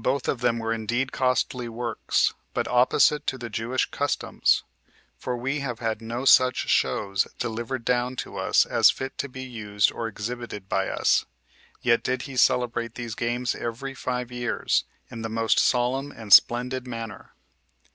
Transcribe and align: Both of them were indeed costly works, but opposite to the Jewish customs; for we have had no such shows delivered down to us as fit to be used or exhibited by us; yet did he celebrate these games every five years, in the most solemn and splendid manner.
Both 0.00 0.26
of 0.26 0.40
them 0.40 0.58
were 0.58 0.72
indeed 0.72 1.12
costly 1.12 1.68
works, 1.68 2.32
but 2.54 2.66
opposite 2.66 3.26
to 3.26 3.36
the 3.36 3.50
Jewish 3.50 3.84
customs; 3.90 4.64
for 5.18 5.36
we 5.36 5.60
have 5.60 5.80
had 5.80 6.00
no 6.00 6.24
such 6.24 6.66
shows 6.70 7.28
delivered 7.38 7.84
down 7.84 8.16
to 8.24 8.38
us 8.38 8.64
as 8.64 8.88
fit 8.88 9.18
to 9.18 9.28
be 9.28 9.42
used 9.44 9.92
or 9.92 10.08
exhibited 10.08 10.66
by 10.70 10.88
us; 10.88 11.26
yet 11.82 12.02
did 12.02 12.22
he 12.22 12.38
celebrate 12.38 12.94
these 12.94 13.14
games 13.14 13.54
every 13.54 13.92
five 13.92 14.32
years, 14.32 14.84
in 15.10 15.20
the 15.20 15.28
most 15.28 15.58
solemn 15.58 16.10
and 16.10 16.32
splendid 16.32 16.86
manner. 16.86 17.34